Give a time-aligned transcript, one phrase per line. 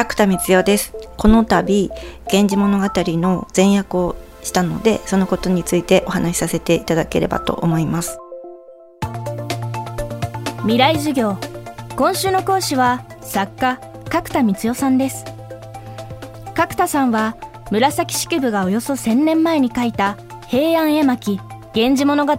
[0.00, 0.94] 角田光代です。
[1.18, 1.90] この度
[2.32, 8.18] 源氏物語の前役をしたのでそのことについてお話しさせていただければと思います。
[10.62, 11.36] 未来授業。
[11.96, 13.78] 今週の講師は作家
[14.08, 15.26] 角田光代さんです。
[16.54, 17.36] 角田さんは
[17.70, 20.16] 紫式部がおよそ1000年前に書いた
[20.48, 21.38] 平安絵巻
[21.74, 22.36] 源氏物語を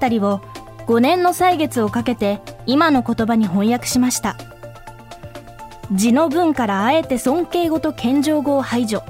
[0.87, 4.35] 5年の歳月をかけて今の言葉に翻訳しました。
[5.93, 9.03] 字の文からあえて尊敬語と謙譲語を排除。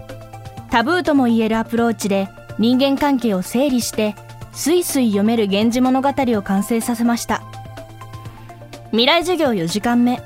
[0.71, 4.15] タブーとも言えるアプローチで人間関係を整理して
[4.51, 7.43] スイスイ読める源氏物語を完成させました。
[8.91, 10.21] 未来授業4時間目。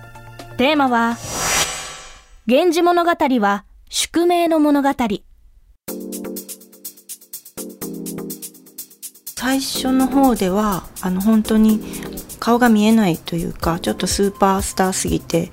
[0.58, 1.18] テーマは
[2.48, 4.90] 源氏物語は宿命の物語。
[9.36, 11.80] 最初の方ではあの本当に
[12.40, 15.52] 顔が見えないというかちょっとスーパースターすぎて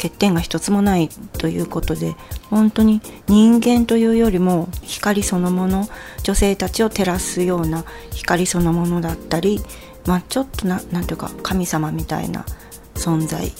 [0.00, 2.16] 欠点が一つもないということで
[2.48, 5.86] 本当に人間というよりも光そのもの
[6.22, 9.60] 女性たちを照らすような光そのものだったり、
[10.06, 12.46] まあ、ちょっとななんていうか神様みたいな
[12.94, 13.52] 存在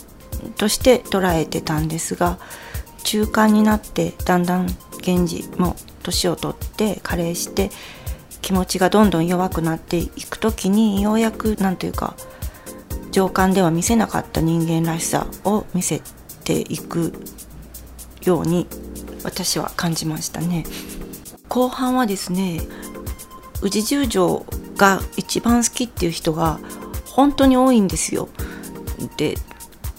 [0.56, 2.38] として捉えてたんですが
[3.04, 4.66] 中間になってだんだん
[5.06, 7.70] 源氏も年を取って加齢して
[8.40, 12.14] 気持ちがどんどん弱くなっていく時にようやく何というか
[13.10, 16.00] 上官では見せなかった人間らしさを見せ
[16.50, 17.12] ていく
[18.22, 18.66] ように
[19.22, 20.64] 私は感じましたね。
[21.48, 22.60] 後半はですね
[23.62, 26.58] 宇治十条が一番好きっていう人が
[27.06, 28.28] 本当に多いんですよ。
[29.16, 29.36] で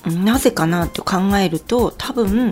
[0.05, 2.51] なぜかなと考えると多分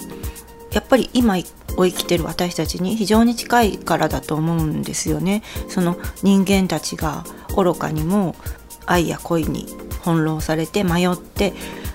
[0.71, 1.35] やっぱり今
[1.77, 5.43] を生きてる私たちに非常に近いからだと思うんですよね。
[5.67, 8.35] その人間たちが愚かにも
[8.85, 9.65] 愛や恋に
[10.03, 11.53] 翻弄されて迷って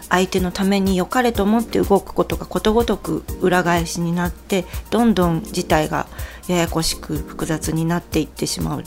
[0.09, 6.07] 相手のために良かれと思って動くことがことごとく裏返しになってどんどん事態が
[6.49, 8.85] ややこしく複雑になっていってしまう。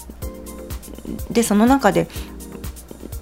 [1.31, 2.07] でその中で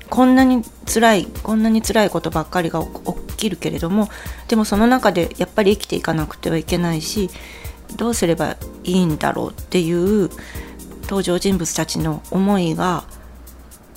[0.09, 4.09] こんなに辛いこんなに辛いことばっかりが起きるけれども
[4.47, 7.29] でもその中でやっぱり生きていかなくてはいけないし
[7.97, 10.29] どうすればいいんだろうっていう
[11.03, 13.03] 登場人物たちの思いが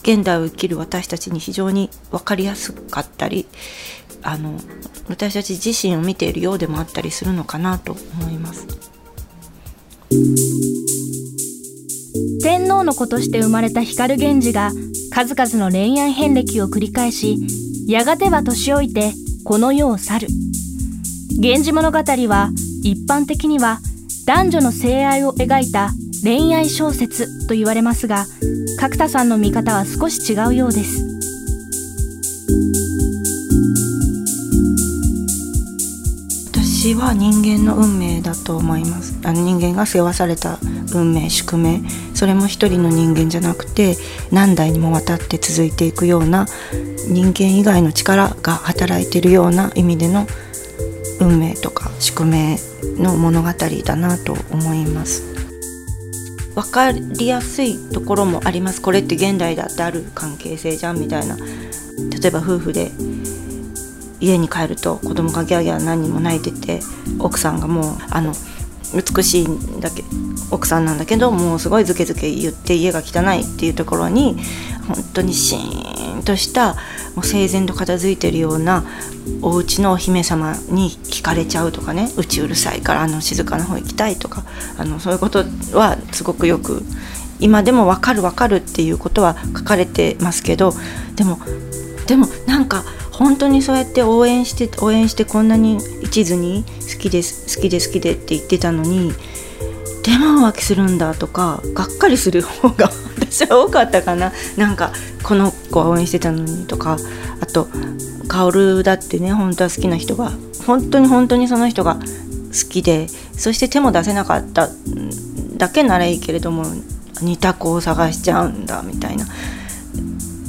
[0.09, 3.47] 現代を生きる私たちに非常に分かりやすかったり
[4.23, 4.59] あの
[5.11, 8.67] 私たち自身を見ているようでもあったりするのかなと思います。
[12.43, 14.73] 天皇の子として生まれた光源氏が
[15.13, 17.37] 数々の恋愛遍歴を繰り返し
[17.87, 19.13] やがては年老いて
[19.45, 20.29] この世を去る
[21.39, 21.99] 「源氏物語」
[22.29, 22.51] は
[22.83, 23.81] 一般的には
[24.25, 25.91] 男女の性愛を描いた
[26.25, 28.27] 恋愛小説と言われますが
[28.79, 31.19] 角田さんの見方は少し違うようです。
[36.53, 39.19] 私は人間の運命だと思います。
[39.25, 40.59] あの人間が世話された
[40.95, 41.83] 運命宿命。
[42.15, 43.97] それも一人の人間じゃなくて
[44.31, 46.47] 何代にもわたって続いていくような
[47.09, 50.27] 人間以外の力が働いてるような意味での
[51.21, 52.59] 運命とか宿命
[52.97, 55.38] の物語だなと思います。
[56.59, 58.83] 分かりやすいところもあります。
[58.83, 61.37] これって現代だってある関係性じゃんみたいな。
[61.37, 61.45] 例
[62.27, 62.91] えば夫婦で
[64.19, 66.81] 家に帰ると子供がギャーギャー何人も泣いてて
[67.21, 68.33] 奥さんがもうあの
[68.93, 70.03] 美しいんだけ
[70.51, 74.37] 奥さんなんだけどもうすごいズケズケ言って家が汚いっていうところに
[74.89, 76.75] 本当にシーンとした
[77.15, 78.85] もう整然と片付いてるような
[79.43, 84.45] お家のお姫様に聞かれちゃうとかねうちうるさいからあの静かな方行きたいとか
[84.79, 85.41] あのそういうこと
[85.77, 86.83] はすごくよく
[87.41, 90.73] 今でも分かる分かるっていうことは書かれてますけど
[91.15, 91.39] でも
[92.07, 99.13] でもなんか本当にそうやって応援して応援してこんなに一途に好きです好きで好きでって言ってたのに
[100.05, 102.91] でも浮気するんだとかがっかりする方が
[103.31, 106.97] 私は多かったかななんかこの子は応援してたのにとか
[107.41, 107.69] あと
[108.29, 110.33] 薫だってね本当は好きな人が
[110.67, 114.69] 本当に本当にその人が好きでそして手も出せなかった
[115.57, 116.65] だけならいいけれども
[117.23, 119.27] 似た子を探しちゃうんだみたいな。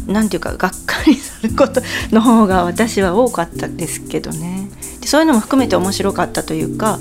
[0.07, 4.67] なんていうかがっかりすることの方が私は多かったですけどね
[5.01, 6.97] でそういうのも含めて面白かったというか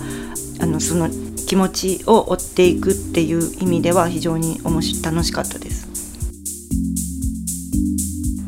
[0.60, 1.08] あのその
[1.48, 5.88] 気持ちを追っていくっていう意味では非常に面白楽しかったです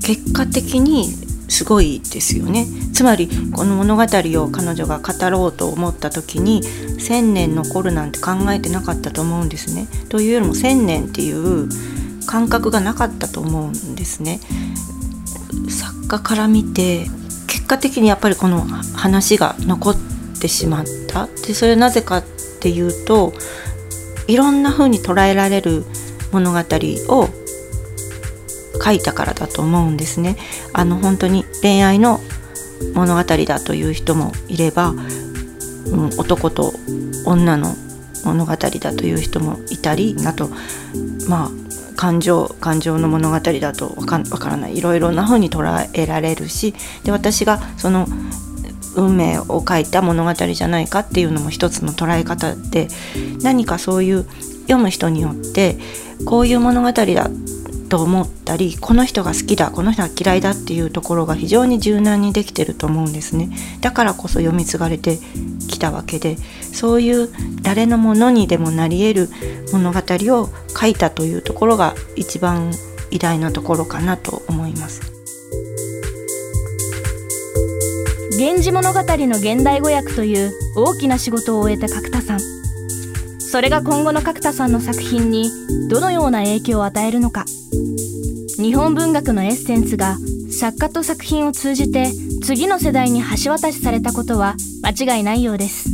[0.07, 1.07] 結果的に
[1.49, 9.87] すごいですよねつまりこの物語を彼女が語ろうと思った時に1,000年残るなんて考えてなかったと思うんですね。
[10.11, 11.69] というよりも1,000年っていう
[12.27, 14.41] 感覚がなかったと思うんですね。
[15.71, 17.07] 作家から見て
[17.47, 18.61] 結果的にやっぱりこの
[18.95, 19.97] 話が残っ
[20.41, 22.23] ってしまったでそれはなぜか
[22.61, 23.33] っていうと
[24.29, 25.85] いろんな風に捉えられる
[26.31, 27.29] 物語を
[28.85, 30.37] 書いたからだと思うんですね。
[30.75, 32.21] あの本当に恋愛の
[32.95, 36.75] 物語だという人もいれば、うん、男と
[37.25, 37.75] 女の
[38.25, 40.51] 物語だという人もいたりあと
[41.27, 41.51] まあ
[41.97, 46.75] 感情感情の物語だとわかからないいろいろな風に捉えられるし
[47.05, 48.07] で私がその
[48.97, 52.89] 運命を書いた物語じゃないかっていうのも一つの捉え方で
[53.43, 54.25] 何かそういう
[54.63, 55.79] 読む人によって
[56.25, 57.31] こういう物語だ
[57.89, 63.51] と思ったりこの人が好きだこの人が嫌いだっていうところが非常に柔軟にできてると思うんですね。
[63.81, 65.19] だからこそ読み継がれて
[65.69, 66.37] きたわけで
[66.73, 67.29] そういう
[67.63, 69.29] 誰のものにでもなり得る
[69.73, 72.73] 物語を書いたというところが一番
[73.11, 75.20] 偉大なところかなと思います。
[78.41, 82.41] 源氏物語の現代語訳という大きな仕事を終えた角田さん。
[83.39, 85.51] それが今後の角田さんの作品に
[85.91, 87.45] どのような影響を与えるのか。
[88.57, 90.17] 日本文学のエッセンスが
[90.59, 95.91] 作家と作品を通じて次の世代に橋渡しされたことは間違いないようです。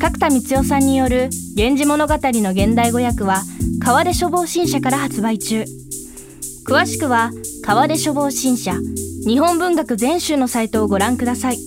[0.00, 3.44] 角田光代さんによる「源氏物語」の現代語訳は
[3.80, 5.66] 川出書房新社から発売中。
[6.66, 7.30] 詳しくは
[7.64, 8.74] 川出書房新社
[9.24, 11.58] 日本文学全集のサイトをご覧ください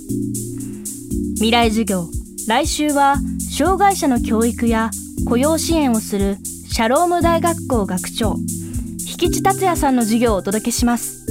[1.36, 2.10] 未来授業
[2.50, 3.16] 来週は
[3.56, 4.92] 障害者の教育や
[5.26, 8.36] 雇用支援をするシャローム大学校学長
[9.22, 11.26] 引地達也さんの授業をお届けします。